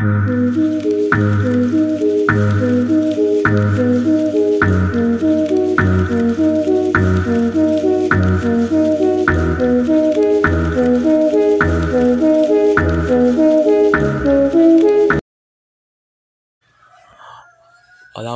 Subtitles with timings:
[0.00, 0.08] Olá,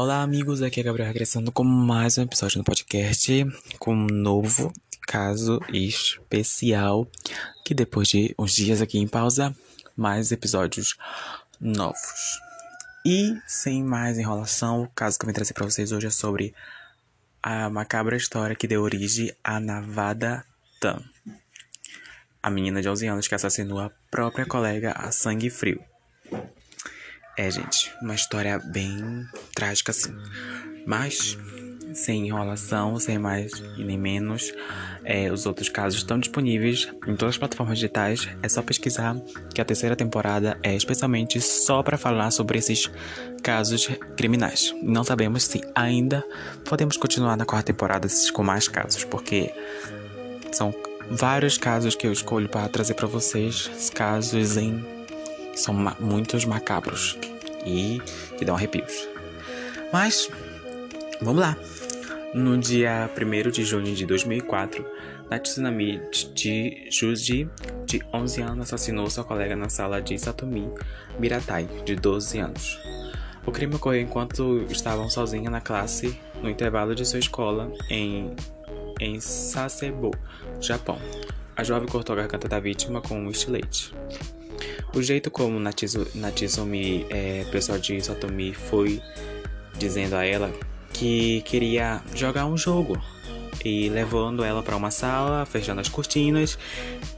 [0.03, 0.61] olá, amigos.
[0.61, 3.47] Aqui é Gabriel regressando com mais um episódio no podcast
[3.79, 4.71] com um novo
[5.07, 7.09] caso especial.
[7.65, 9.57] Que depois de uns dias aqui em pausa,
[9.97, 10.95] mais episódios
[11.65, 12.39] novos.
[13.05, 16.55] E sem mais enrolação, o caso que eu vim trazer para vocês hoje é sobre
[17.43, 20.45] a macabra história que deu origem a Navada
[20.81, 21.03] Tan,
[22.43, 25.83] a menina de 11 anos que assassinou a própria colega a sangue frio.
[27.37, 30.15] É, gente, uma história bem trágica, assim.
[30.87, 31.37] Mas,
[31.95, 34.53] sem enrolação, sem mais e nem menos,
[35.05, 38.29] é, os outros casos estão disponíveis em todas as plataformas digitais.
[38.43, 39.17] É só pesquisar
[39.55, 42.91] que a terceira temporada é especialmente só para falar sobre esses
[43.43, 44.75] casos criminais.
[44.83, 46.25] Não sabemos se ainda
[46.65, 49.53] podemos continuar na quarta temporada com mais casos, porque
[50.53, 50.75] são
[51.11, 54.85] vários casos que eu escolho para trazer para vocês, casos em
[55.55, 57.17] são ma muitos macabros
[57.65, 58.01] e
[58.37, 59.09] que dão arrepios.
[59.93, 60.29] Mas,
[61.21, 61.57] vamos lá.
[62.35, 64.85] No dia 1 de junho de 2004,
[65.31, 66.01] Natsunami
[66.35, 67.49] de Juji,
[67.87, 70.69] de 11 anos, assassinou sua colega na sala de Satomi
[71.17, 72.81] Miratai, de 12 anos.
[73.47, 78.35] O crime ocorreu enquanto estavam sozinhos na classe no intervalo de sua escola em,
[78.99, 80.11] em Sasebo,
[80.61, 80.99] Japão.
[81.57, 83.95] A jovem cortou a garganta da vítima com um estilete.
[84.93, 89.01] O jeito como Natizumi, é, pessoal de Satomi, foi
[89.79, 90.53] dizendo a ela
[90.95, 92.97] que queria jogar um jogo
[93.65, 96.59] e levando ela para uma sala, fechando as cortinas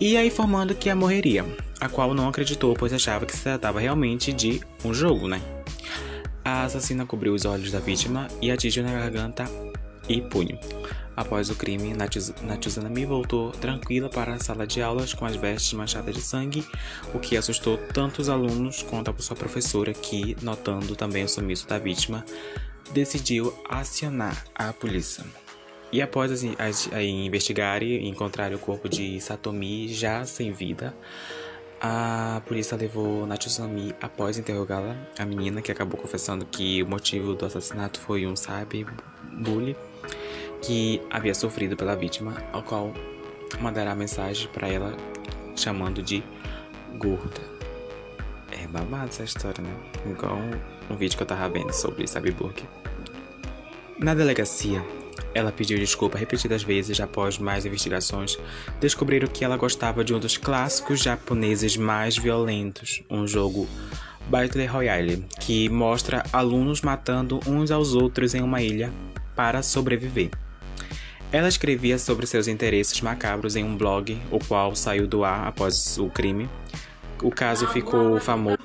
[0.01, 1.45] e aí informando que a morreria,
[1.79, 5.41] a qual não acreditou, pois achava que se tratava realmente de um jogo, né?
[6.45, 9.45] A assassina cobriu os olhos da vítima e atingiu na garganta
[10.09, 10.59] e punho.
[11.17, 11.95] Após o crime,
[12.43, 16.65] Natuzanami voltou tranquila para a sala de aulas com as vestes manchadas de sangue,
[17.15, 21.67] o que assustou tanto os alunos quanto a sua professora, que, notando também o sumiço
[21.67, 22.23] da vítima,
[22.93, 25.25] decidiu acionar a polícia.
[25.93, 30.95] E após as, as, as investigarem e encontrar o corpo de Satomi já sem vida,
[31.81, 37.45] a polícia levou Natuzanami após interrogá-la, a menina que acabou confessando que o motivo do
[37.45, 39.77] assassinato foi um cyberbullying
[40.63, 42.93] que havia sofrido pela vítima, ao qual
[43.61, 44.97] mandará mensagem para ela
[45.55, 46.23] chamando de
[46.99, 47.56] gorda.
[48.63, 49.71] É babado essa história, né?
[50.11, 50.39] Igual
[50.91, 52.65] um vídeo que eu tava vendo sobre Sabiburg.
[53.99, 54.85] Na delegacia,
[55.35, 58.39] ela pediu desculpa repetidas vezes após mais investigações.
[58.81, 63.69] Descobriram que ela gostava de um dos clássicos japoneses mais violentos, um jogo
[64.29, 68.93] Battle Royale, que mostra alunos matando uns aos outros em uma ilha
[69.35, 70.31] para sobreviver.
[71.31, 75.99] Ela escrevia sobre seus interesses macabros em um blog, o qual saiu do ar após
[75.99, 76.49] o crime.
[77.23, 78.59] O caso ficou famoso.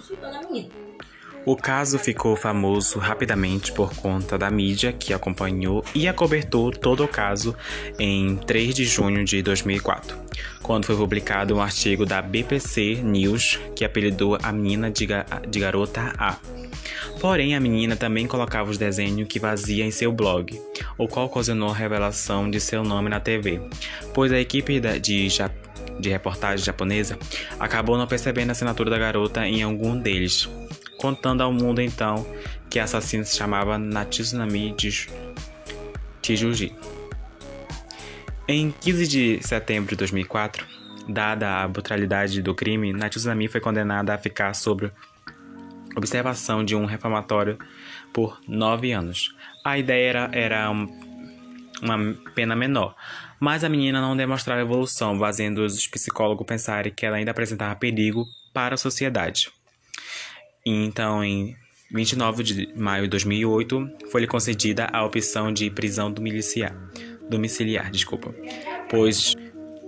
[1.44, 7.08] O caso ficou famoso rapidamente por conta da mídia que acompanhou e acobertou todo o
[7.08, 7.56] caso
[7.98, 10.16] em 3 de junho de 2004,
[10.62, 15.60] quando foi publicado um artigo da BBC News que apelidou a menina de, ga de
[15.60, 16.38] garota A.
[17.20, 20.60] Porém, a menina também colocava os desenhos que fazia em seu blog,
[20.98, 23.62] o qual ocasionou a revelação de seu nome na TV,
[24.14, 25.30] pois a equipe de,
[26.02, 27.18] de reportagem japonesa
[27.60, 30.50] acabou não percebendo a assinatura da garota em algum deles,
[30.98, 32.26] contando ao mundo então
[32.70, 34.76] que a assassina se chamava Natsunami
[36.22, 36.76] Tijuji.
[38.48, 40.66] Em 15 de setembro de 2004,
[41.08, 44.92] dada a brutalidade do crime, Natsunami foi condenada a ficar sob
[45.96, 47.58] observação de um reformatório
[48.14, 49.36] por nove anos.
[49.64, 50.88] A ideia era, era um,
[51.82, 52.96] uma pena menor,
[53.42, 58.24] mas a menina não demonstrava evolução, fazendo os psicólogos pensarem que ela ainda apresentava perigo
[58.54, 59.50] para a sociedade.
[60.64, 61.58] Então, em
[61.92, 66.78] 29 de maio de 2008, foi-lhe concedida a opção de prisão domiciliar,
[67.28, 68.32] domiciliar desculpa,
[68.88, 69.36] pois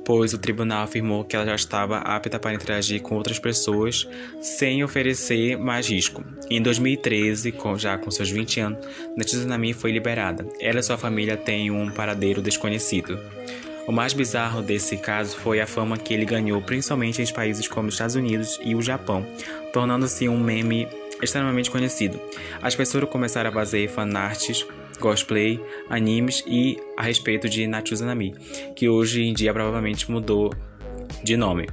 [0.06, 4.08] pois o tribunal afirmou que ela já estava apta para interagir com outras pessoas
[4.42, 6.24] sem oferecer mais risco.
[6.50, 8.86] Em 2013, com, já com seus 20 anos,
[9.16, 10.46] Natsunami foi liberada.
[10.60, 13.20] Ela e sua família têm um paradeiro desconhecido.
[13.86, 17.90] O mais bizarro desse caso foi a fama que ele ganhou, principalmente em países como
[17.90, 19.26] os Estados Unidos e o Japão,
[19.74, 20.88] tornando-se um meme
[21.22, 22.20] extremamente conhecido.
[22.62, 24.66] As pessoas começaram a fazer fanarts
[25.04, 28.34] cosplay, animes e a respeito de Natuzanami,
[28.74, 30.54] que hoje em dia provavelmente mudou
[31.22, 31.68] de nome.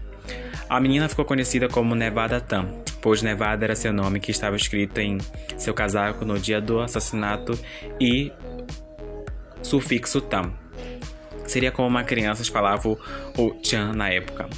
[0.68, 4.98] A menina ficou conhecida como Nevada Tam, pois Nevada era seu nome que estava escrito
[4.98, 5.18] em
[5.56, 7.56] seu casaco no dia do assassinato
[8.00, 8.32] e
[9.62, 10.52] sufixo tam.
[11.46, 12.98] Seria como uma criança falava o
[13.62, 14.48] Chan na época.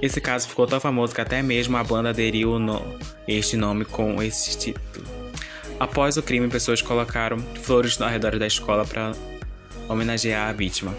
[0.00, 2.80] Esse caso ficou tão famoso que até mesmo a banda aderiu no,
[3.26, 5.29] este nome com esse título.
[5.80, 9.12] Após o crime, pessoas colocaram flores ao redor da escola para
[9.88, 10.94] homenagear a vítima.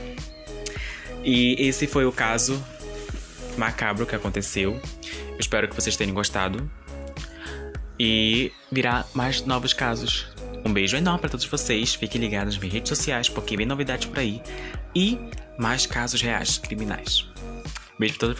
[1.24, 2.60] E esse foi o caso
[3.56, 4.82] macabro que aconteceu.
[5.30, 6.70] Eu espero que vocês tenham gostado.
[8.00, 10.28] E virá mais novos casos.
[10.66, 11.94] Um beijo enorme para todos vocês.
[11.94, 14.42] Fiquem ligados nas minhas redes sociais, porque vem novidades por aí.
[14.96, 15.20] E
[15.60, 17.30] mais casos reais criminais.
[18.00, 18.40] Beijo pra todos